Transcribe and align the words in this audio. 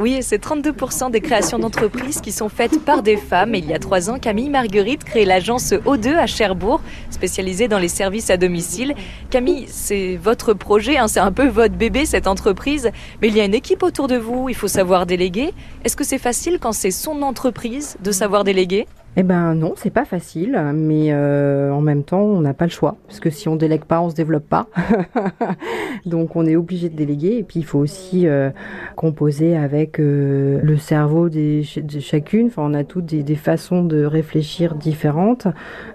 Oui, 0.00 0.18
c'est 0.22 0.44
32% 0.44 1.12
des 1.12 1.20
créations 1.20 1.60
d'entreprises 1.60 2.20
qui 2.20 2.32
sont 2.32 2.48
faites 2.48 2.84
par 2.84 3.00
des 3.00 3.16
femmes. 3.16 3.54
Il 3.54 3.64
y 3.64 3.72
a 3.72 3.78
trois 3.78 4.10
ans, 4.10 4.18
Camille 4.18 4.50
Marguerite 4.50 5.04
crée 5.04 5.24
l'agence 5.24 5.70
O2 5.70 6.16
à 6.16 6.26
Cherbourg, 6.26 6.80
spécialisée 7.10 7.68
dans 7.68 7.78
les 7.78 7.86
services 7.86 8.28
à 8.28 8.36
domicile. 8.36 8.96
Camille, 9.30 9.66
c'est 9.68 10.16
votre 10.16 10.52
projet, 10.52 10.96
hein, 10.96 11.06
c'est 11.06 11.20
un 11.20 11.30
peu 11.30 11.46
votre 11.46 11.76
bébé 11.76 12.06
cette 12.06 12.26
entreprise, 12.26 12.90
mais 13.22 13.28
il 13.28 13.36
y 13.36 13.40
a 13.40 13.44
une 13.44 13.54
équipe 13.54 13.84
autour 13.84 14.08
de 14.08 14.16
vous, 14.16 14.48
il 14.48 14.56
faut 14.56 14.66
savoir 14.66 15.06
déléguer. 15.06 15.54
Est-ce 15.84 15.94
que 15.94 16.04
c'est 16.04 16.18
facile 16.18 16.58
quand 16.60 16.72
c'est 16.72 16.90
son 16.90 17.22
entreprise 17.22 17.96
de 18.02 18.10
savoir 18.10 18.42
déléguer? 18.42 18.88
Eh 19.16 19.22
ben 19.22 19.54
non, 19.54 19.74
c'est 19.76 19.90
pas 19.90 20.04
facile, 20.04 20.60
mais 20.74 21.12
euh, 21.12 21.70
en 21.70 21.80
même 21.80 22.02
temps, 22.02 22.22
on 22.22 22.40
n'a 22.40 22.52
pas 22.52 22.64
le 22.64 22.72
choix, 22.72 22.96
parce 23.06 23.20
que 23.20 23.30
si 23.30 23.48
on 23.48 23.54
délègue 23.54 23.84
pas, 23.84 24.00
on 24.00 24.10
se 24.10 24.16
développe 24.16 24.48
pas. 24.48 24.66
Donc 26.06 26.34
on 26.34 26.44
est 26.46 26.56
obligé 26.56 26.88
de 26.88 26.96
déléguer, 26.96 27.38
et 27.38 27.44
puis 27.44 27.60
il 27.60 27.64
faut 27.64 27.78
aussi 27.78 28.26
euh, 28.26 28.50
composer 28.96 29.56
avec 29.56 30.00
euh, 30.00 30.58
le 30.64 30.76
cerveau 30.78 31.28
de 31.28 31.62
chacune. 32.00 32.48
Enfin, 32.48 32.62
on 32.66 32.74
a 32.74 32.82
toutes 32.82 33.06
des, 33.06 33.22
des 33.22 33.36
façons 33.36 33.84
de 33.84 34.04
réfléchir 34.04 34.74
différentes. 34.74 35.46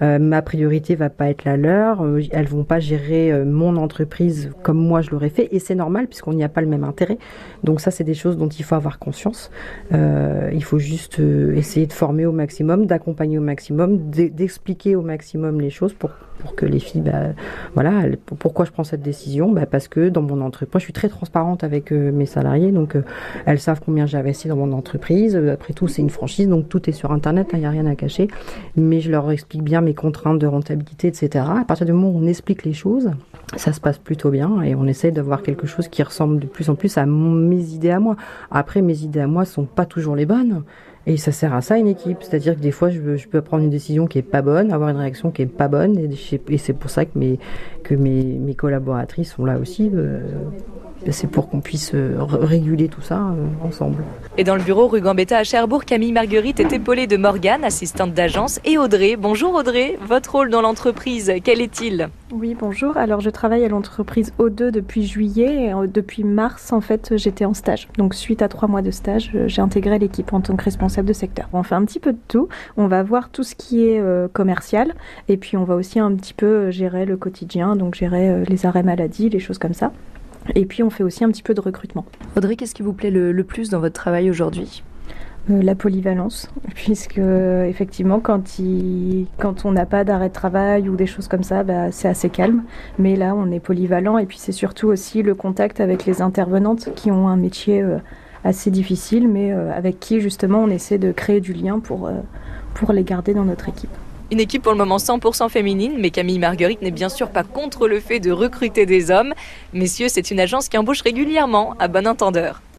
ma 0.00 0.42
priorité 0.42 0.96
va 0.96 1.08
pas 1.08 1.30
être 1.30 1.44
la 1.44 1.56
leur. 1.56 2.04
Elles 2.32 2.48
vont 2.48 2.64
pas 2.64 2.80
gérer 2.80 3.44
mon 3.44 3.76
entreprise 3.76 4.50
comme 4.62 4.78
moi 4.78 5.02
je 5.02 5.10
l'aurais 5.10 5.28
fait, 5.28 5.48
et 5.52 5.60
c'est 5.60 5.76
normal 5.76 6.08
puisqu'on 6.08 6.32
n'y 6.32 6.44
a 6.44 6.48
pas 6.48 6.62
le 6.62 6.66
même 6.66 6.84
intérêt. 6.84 7.18
Donc 7.62 7.80
ça, 7.80 7.92
c'est 7.92 8.04
des 8.04 8.14
choses 8.14 8.36
dont 8.36 8.48
il 8.48 8.64
faut 8.64 8.74
avoir 8.74 8.98
conscience. 8.98 9.52
il 9.92 10.64
faut 10.64 10.78
juste 10.78 11.20
essayer 11.54 11.86
de 11.86 11.92
former 11.92 12.26
au 12.26 12.32
maximum, 12.32 12.86
accompagner 13.04 13.36
au 13.36 13.42
maximum, 13.42 14.10
d'expliquer 14.10 14.96
au 14.96 15.02
maximum 15.02 15.60
les 15.60 15.68
choses 15.68 15.92
pour, 15.92 16.10
pour 16.38 16.54
que 16.54 16.64
les 16.64 16.78
filles, 16.78 17.02
bah, 17.02 17.34
voilà, 17.74 18.04
pourquoi 18.38 18.64
je 18.64 18.70
prends 18.70 18.82
cette 18.82 19.02
décision? 19.02 19.52
Bah, 19.52 19.66
Parce 19.66 19.88
que 19.88 20.08
dans 20.08 20.22
mon 20.22 20.40
entreprise, 20.40 20.80
je 20.80 20.84
suis 20.84 20.92
très 20.94 21.10
transparente 21.10 21.64
avec 21.64 21.92
euh, 21.92 22.10
mes 22.12 22.24
salariés, 22.24 22.72
donc 22.72 22.96
euh, 22.96 23.02
elles 23.44 23.60
savent 23.60 23.82
combien 23.84 24.06
j'ai 24.06 24.16
investi 24.16 24.48
dans 24.48 24.56
mon 24.56 24.72
entreprise. 24.72 25.36
Euh, 25.36 25.52
après 25.52 25.74
tout, 25.74 25.86
c'est 25.86 26.00
une 26.00 26.08
franchise, 26.08 26.48
donc 26.48 26.70
tout 26.70 26.88
est 26.88 26.92
sur 26.92 27.12
Internet, 27.12 27.48
il 27.52 27.58
n'y 27.58 27.66
a 27.66 27.70
rien 27.70 27.84
à 27.84 27.94
cacher. 27.94 28.28
Mais 28.76 29.00
je 29.00 29.10
leur 29.10 29.30
explique 29.30 29.62
bien 29.62 29.82
mes 29.82 29.94
contraintes 29.94 30.38
de 30.38 30.46
rentabilité, 30.46 31.08
etc. 31.08 31.44
À 31.60 31.64
partir 31.66 31.84
du 31.84 31.92
moment 31.92 32.08
où 32.08 32.18
on 32.18 32.26
explique 32.26 32.64
les 32.64 32.72
choses, 32.72 33.10
ça 33.56 33.74
se 33.74 33.80
passe 33.80 33.98
plutôt 33.98 34.30
bien 34.30 34.62
et 34.62 34.74
on 34.74 34.86
essaye 34.86 35.12
d'avoir 35.12 35.42
quelque 35.42 35.66
chose 35.66 35.88
qui 35.88 36.02
ressemble 36.02 36.40
de 36.40 36.46
plus 36.46 36.70
en 36.70 36.74
plus 36.74 36.96
à 36.96 37.04
mes 37.04 37.74
idées 37.74 37.90
à 37.90 38.00
moi. 38.00 38.16
Après, 38.50 38.80
mes 38.80 39.02
idées 39.02 39.20
à 39.20 39.26
moi 39.26 39.44
sont 39.44 39.64
pas 39.66 39.84
toujours 39.84 40.16
les 40.16 40.24
bonnes. 40.26 40.62
Et 41.06 41.16
ça 41.18 41.32
sert 41.32 41.52
à 41.52 41.60
ça 41.60 41.76
une 41.76 41.86
équipe, 41.86 42.18
c'est-à-dire 42.22 42.54
que 42.54 42.60
des 42.60 42.70
fois 42.70 42.88
je, 42.88 43.26
peux 43.28 43.42
prendre 43.42 43.62
une 43.62 43.70
décision 43.70 44.06
qui 44.06 44.18
est 44.18 44.22
pas 44.22 44.40
bonne, 44.40 44.72
avoir 44.72 44.88
une 44.88 44.96
réaction 44.96 45.30
qui 45.30 45.42
est 45.42 45.46
pas 45.46 45.68
bonne, 45.68 45.98
et, 45.98 46.58
c'est 46.58 46.72
pour 46.72 46.88
ça 46.88 47.04
que 47.04 47.94
mes 47.94 48.54
collaboratrices 48.54 49.32
sont 49.32 49.44
là 49.44 49.58
aussi. 49.58 49.90
Euh, 49.92 50.20
c'est 51.12 51.26
pour 51.26 51.48
qu'on 51.48 51.60
puisse 51.60 51.92
euh, 51.94 52.16
réguler 52.18 52.88
tout 52.88 53.00
ça 53.00 53.16
euh, 53.16 53.66
ensemble. 53.66 54.04
Et 54.38 54.44
dans 54.44 54.56
le 54.56 54.62
bureau 54.62 54.88
rue 54.88 55.00
Gambetta 55.00 55.38
à 55.38 55.44
Cherbourg, 55.44 55.84
Camille 55.84 56.12
Marguerite 56.12 56.60
est 56.60 56.72
épaulée 56.72 57.06
de 57.06 57.16
Morgane, 57.16 57.64
assistante 57.64 58.14
d'agence, 58.14 58.60
et 58.64 58.78
Audrey. 58.78 59.16
Bonjour 59.16 59.54
Audrey, 59.54 59.98
votre 60.06 60.32
rôle 60.32 60.50
dans 60.50 60.62
l'entreprise, 60.62 61.32
quel 61.42 61.60
est-il? 61.60 62.08
Oui, 62.32 62.56
bonjour. 62.58 62.96
Alors 62.96 63.20
je 63.20 63.30
travaille 63.30 63.64
à 63.64 63.68
l'entreprise 63.68 64.32
O2 64.38 64.70
depuis 64.70 65.04
juillet 65.04 65.66
et 65.66 65.88
depuis 65.88 66.24
mars, 66.24 66.72
en 66.72 66.80
fait, 66.80 67.14
j'étais 67.16 67.44
en 67.44 67.54
stage. 67.54 67.88
Donc 67.98 68.14
suite 68.14 68.42
à 68.42 68.48
trois 68.48 68.68
mois 68.68 68.82
de 68.82 68.90
stage, 68.90 69.30
j'ai 69.46 69.62
intégré 69.62 69.98
l'équipe 69.98 70.32
en 70.32 70.40
tant 70.40 70.56
que 70.56 70.64
responsable 70.64 71.06
de 71.06 71.12
secteur. 71.12 71.48
On 71.52 71.62
fait 71.62 71.74
un 71.74 71.84
petit 71.84 72.00
peu 72.00 72.12
de 72.12 72.18
tout. 72.28 72.48
On 72.76 72.86
va 72.86 73.02
voir 73.02 73.30
tout 73.30 73.44
ce 73.44 73.54
qui 73.54 73.84
est 73.84 74.02
commercial 74.32 74.94
et 75.28 75.36
puis 75.36 75.56
on 75.56 75.64
va 75.64 75.76
aussi 75.76 76.00
un 76.00 76.12
petit 76.14 76.34
peu 76.34 76.70
gérer 76.70 77.04
le 77.04 77.16
quotidien, 77.16 77.76
donc 77.76 77.94
gérer 77.94 78.44
les 78.44 78.66
arrêts 78.66 78.82
maladie, 78.82 79.28
les 79.28 79.40
choses 79.40 79.58
comme 79.58 79.74
ça. 79.74 79.92
Et 80.54 80.66
puis 80.66 80.82
on 80.82 80.90
fait 80.90 81.02
aussi 81.02 81.24
un 81.24 81.28
petit 81.30 81.42
peu 81.42 81.54
de 81.54 81.60
recrutement. 81.60 82.04
Audrey, 82.36 82.56
qu'est-ce 82.56 82.74
qui 82.74 82.82
vous 82.82 82.92
plaît 82.92 83.10
le, 83.10 83.44
plus 83.44 83.70
dans 83.70 83.80
votre 83.80 83.94
travail 83.94 84.30
aujourd'hui? 84.30 84.82
Euh, 85.50 85.62
la 85.62 85.74
polyvalence, 85.74 86.50
puisque 86.74 87.18
effectivement 87.18 88.20
quand, 88.20 88.58
il, 88.58 89.26
quand 89.38 89.64
on 89.64 89.72
n'a 89.72 89.86
pas 89.86 90.04
d'arrêt 90.04 90.28
de 90.28 90.34
travail 90.34 90.88
ou 90.88 90.96
des 90.96 91.06
choses 91.06 91.28
comme 91.28 91.42
ça, 91.42 91.62
bah, 91.62 91.92
c'est 91.92 92.08
assez 92.08 92.30
calme. 92.30 92.62
Mais 92.98 93.16
là, 93.16 93.34
on 93.34 93.50
est 93.50 93.60
polyvalent 93.60 94.18
et 94.18 94.26
puis 94.26 94.38
c'est 94.38 94.52
surtout 94.52 94.88
aussi 94.88 95.22
le 95.22 95.34
contact 95.34 95.80
avec 95.80 96.06
les 96.06 96.22
intervenantes 96.22 96.90
qui 96.94 97.10
ont 97.10 97.28
un 97.28 97.36
métier 97.36 97.82
euh, 97.82 97.98
assez 98.44 98.70
difficile, 98.70 99.28
mais 99.28 99.52
euh, 99.52 99.72
avec 99.72 100.00
qui 100.00 100.20
justement 100.20 100.58
on 100.58 100.68
essaie 100.68 100.98
de 100.98 101.12
créer 101.12 101.40
du 101.40 101.52
lien 101.52 101.78
pour, 101.78 102.10
pour 102.74 102.92
les 102.92 103.04
garder 103.04 103.34
dans 103.34 103.44
notre 103.44 103.68
équipe. 103.68 103.90
Une 104.32 104.40
équipe 104.40 104.62
pour 104.62 104.72
le 104.72 104.78
moment 104.78 104.96
100% 104.96 105.50
féminine, 105.50 105.94
mais 105.98 106.10
Camille 106.10 106.38
Marguerite 106.38 106.80
n'est 106.80 106.90
bien 106.90 107.10
sûr 107.10 107.30
pas 107.30 107.44
contre 107.44 107.86
le 107.86 108.00
fait 108.00 108.20
de 108.20 108.32
recruter 108.32 108.86
des 108.86 109.10
hommes. 109.10 109.34
Messieurs, 109.74 110.08
c'est 110.08 110.30
une 110.30 110.40
agence 110.40 110.68
qui 110.68 110.78
embauche 110.78 111.02
régulièrement, 111.02 111.74
à 111.78 111.88
bon 111.88 112.06
entendeur. 112.06 112.62